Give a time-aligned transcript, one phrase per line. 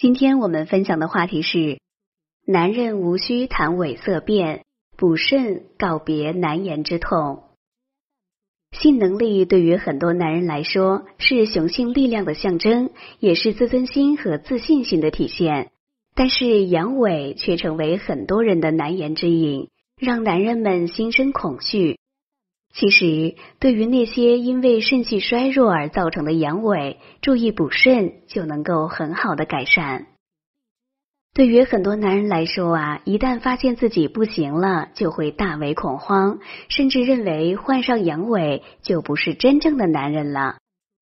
[0.00, 1.78] 今天我们分享的话题是：
[2.46, 4.64] 男人无需谈萎色变，
[4.96, 7.42] 补肾告别难言之痛。
[8.72, 15.70] 性能力对于很多男人来说是雄性力量的象征，也是自尊心和自信心的体现。
[16.14, 21.99] 但是阳痿却成为很多人的难言之隐，让男人们心生恐惧。
[22.72, 30.06] 其实，对于那些因为肾气衰弱而造成的阳痿，注意补肾就能够很好的改善。
[31.34, 36.38] 对于很多男人来说啊，一旦发现自己不行了，就会大为恐慌，
[36.68, 40.56] 甚至认为患上阳痿就不是真正的男人了，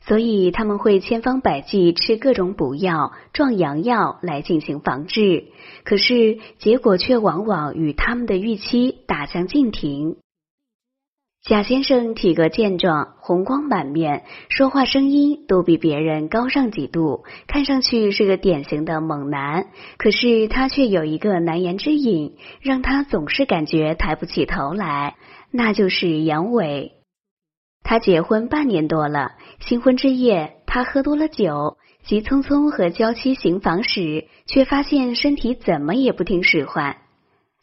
[0.00, 5.44] 所以他们会千方百计吃各种补药、壮阳药来进行防治，
[5.84, 10.16] 可是结果却往往与他们的预期大相径庭。
[11.44, 19.66] 贾先生体格健壮，红光满面，说话声音都比别人高上几度，看上去是个典型的猛男。
[19.96, 25.16] 可是他却有一个难言之隐，让他总是感觉抬不起头来，
[25.50, 26.92] 那就是阳痿。
[27.82, 36.98] 他结婚半年多了，新婚之夜，他喝多了酒，急匆匆和娇妻行房时，却发现身体怎么也不听使唤。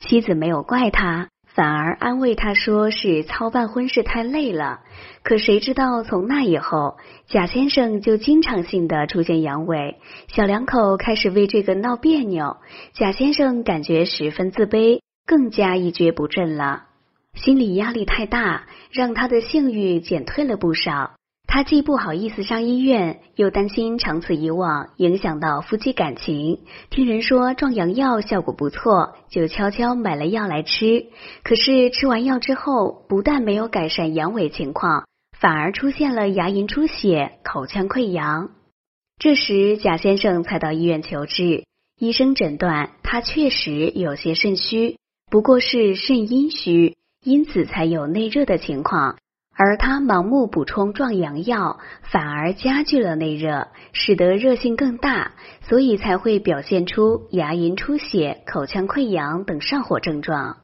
[0.02, 1.30] 妻子没有怪他。
[1.60, 4.80] 反而安慰他说是操办婚事太累了，
[5.24, 6.96] 可谁知道从那以后，
[7.28, 9.96] 贾先生就经常性的出现阳痿，
[10.30, 12.56] 小两口开始为这个闹别扭，
[12.94, 16.84] 贾先生感觉十分自卑，更加一蹶不振了，
[17.34, 21.19] 心理压力太大，让他的性欲减退了不少。
[21.52, 26.60] 他既不好意思上医院，又担心长此以往影响到夫妻感情。
[26.92, 31.08] 听人说壮阳药效果不错，就悄悄买了药来吃。
[31.42, 35.08] 可是吃完药之后，不但没有改善阳痿情况，
[35.40, 38.52] 反而出现了牙龈出血、口腔溃疡。
[39.18, 41.64] 这时贾先生才到医院求治，
[41.98, 44.98] 医生诊断他确实有些肾虚，
[45.32, 49.18] 不过是肾阴虚，因此才有内热的情况。
[49.62, 55.34] 而他盲目补充壮阳药，反而加剧了内热，使得热性更大，
[55.64, 60.60] 所以才会表现出牙龈出血、口腔溃疡等上火症状。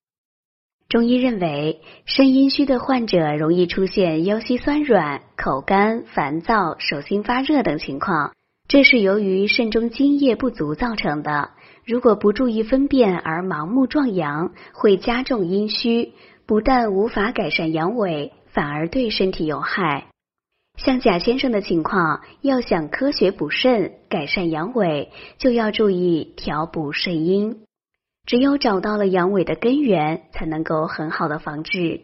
[0.88, 8.32] 中医认为，肾阴虚的患者容易出现腰膝酸软、口干、烦躁、手心发热等情况，
[8.70, 11.50] 这是由于肾中津液不足造成的。
[11.84, 16.14] 如果不注意分辨而盲目壮阳，会加重阴虚，
[16.46, 18.32] 不但无法改善阳痿。
[18.56, 20.08] 反而对身体有害。
[20.78, 27.60] 像贾先生的情况，要想科学补肾、改善阳痿，就要注意调补肾阴。
[28.26, 32.02] 只有找到了阳痿的根源，才能够很好的防治。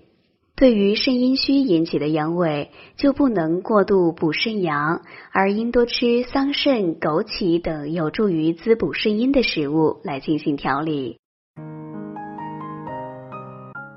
[0.55, 5.01] 对于肾阴虚引起的阳痿，就不能过度补肾阳，
[5.31, 11.17] 而应多吃桑葚、枸杞等有助于滋补肾阴的食物来进行调理。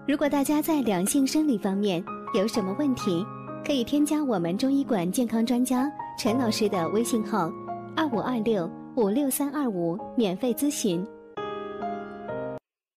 [0.07, 3.25] 如果大家在良性生理方面，有什么问题，
[3.65, 7.49] 可以添加我们中医馆健康专家陈老师的微信号：
[7.97, 11.07] 二五二六五六三二五，免费咨询。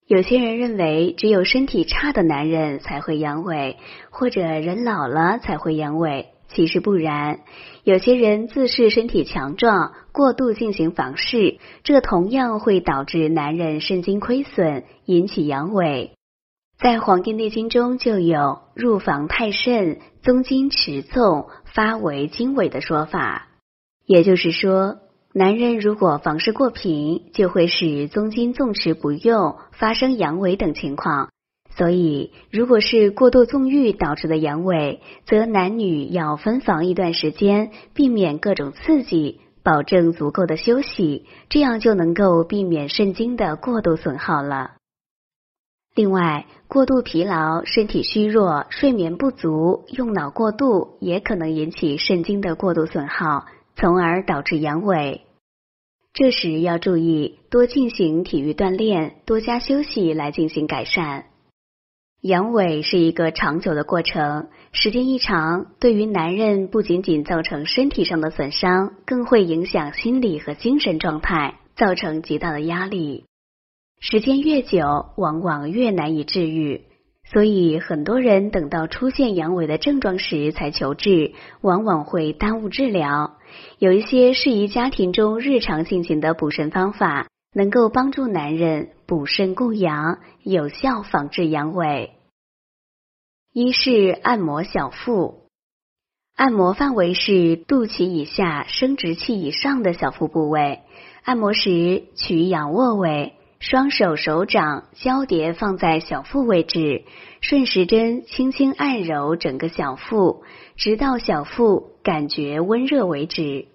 [0.07, 3.75] 有些人认为只有身体差的男人才会阳痿，
[4.09, 7.41] 或者人老了才会阳痿，其实不然。
[7.83, 16.16] 有些人自恃身体强壮，过度进行房事，这同样会导致男人肾精亏损，引起阳痿。
[16.79, 23.47] 在《黄帝内经》中就有“入房太甚，宗经迟纵，发为经纬”的说法。
[24.05, 24.97] 也就是说，
[25.33, 31.29] 男人如果房事过频，就会使宗经纵弛不用，发生阳痿等情况。
[31.75, 44.76] 所以，如果是过度纵欲导致的阳痿，则男女要分房一段时间，避免各种刺激，保证足够的休息，这样就能够避免肾精的过度损耗了。
[45.97, 55.21] 另外，过度疲劳、身体虚弱、睡眠不足、用脑过度，也可能引起肾精的过度损耗，从而导致阳痿。
[56.13, 61.25] 这时要注意多进行体育锻炼，多加休息来进行改善。
[62.21, 73.25] 阳痿是一个长久的过程，时间一长，对于男人不仅仅造成身体上的损伤，更会影响心理和精神状态，造成极大的压力。
[73.99, 76.85] 时间越久，往往越难以治愈，
[77.25, 83.37] 所以很多人等到出现阳痿的症状时才求治，往往会耽误治疗。
[83.79, 92.09] 有一些适宜家庭中日常进行的补肾方法，能够帮助男人补肾固阳，有效防治阳痿。
[93.51, 95.47] 一是按摩小腹，
[96.35, 100.81] 按摩范围是肚脐以下、生殖器以上的小腹部位。
[101.23, 107.03] 按摩时取仰卧位，双手手掌交叠放在小腹位置，
[107.41, 110.43] 顺时针轻轻按揉整个小腹，
[110.75, 113.67] 直到小腹感觉温热为止。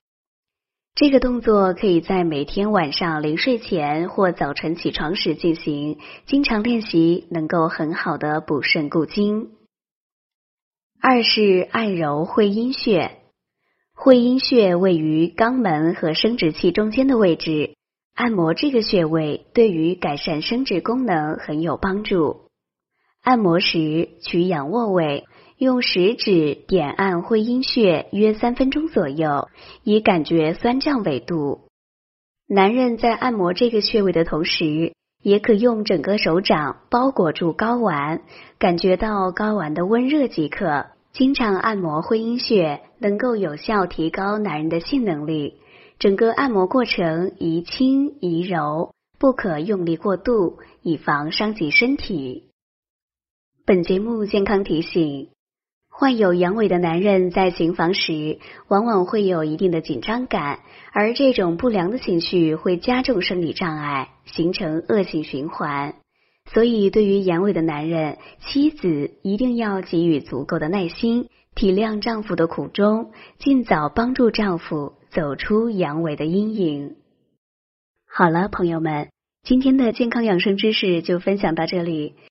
[0.94, 9.50] 这个动作可以在每天晚上临睡前或早晨起床时进行，经常练习能够很好的补肾固精。
[11.00, 13.18] 二是按揉会阴穴。
[13.94, 17.74] 会阴穴位于肛门和生殖器中间的位置，
[18.14, 22.42] 按摩这个穴位对于改善生殖功能很有帮助。
[23.22, 25.24] 按摩时取仰卧位，
[25.56, 29.48] 用食指点按会阴穴约三分钟左右，
[29.82, 31.68] 以感觉酸胀为度。
[32.48, 34.92] 男人在按摩这个穴位的同时，
[35.22, 38.22] 也可用整个手掌包裹住睾丸，
[38.58, 40.86] 感觉到睾丸的温热即可。
[41.12, 45.60] 经常按摩会阴穴，能够有效提高男人的性能力。
[46.02, 52.48] 整个按摩过程宜轻宜柔，不可用力过度，以防伤及身体。
[53.64, 55.28] 本节目健康提醒：
[55.88, 60.58] 患有阳痿的男人在行房时，往往会有一定的紧张感，
[60.92, 65.94] 而这种不良的情绪会加重生理障碍，形成恶性循环。
[66.52, 76.96] 所以，对于阳痿的男人，妻子一定要给予足够的耐心，体谅丈夫的苦衷，尽早帮助丈夫走出阳痿的阴影。
[78.08, 79.10] 好了，朋友们，
[79.42, 82.14] 今天的健康养生知识就分享到这里。